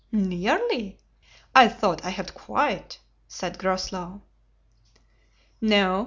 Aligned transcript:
"Nearly? 0.11 0.97
I 1.53 1.67
thought 1.67 2.03
I 2.03 2.09
had 2.09 2.33
quite," 2.33 2.97
said 3.27 3.59
Groslow. 3.59 4.23
"No. 5.61 5.99